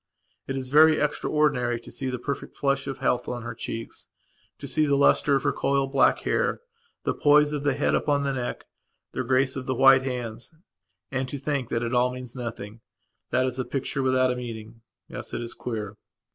[0.47, 4.07] It is very extraordinary to see the perfect flush of health on her cheeks,
[4.57, 6.61] to see the lustre of her coiled black hair,
[7.03, 8.65] the poise of the head upon the neck,
[9.11, 10.55] the grace of the white handsand
[11.27, 12.81] to think that it all means nothingthat
[13.45, 14.81] it is a picture without a meaning.
[15.07, 15.97] Yes, it is queer.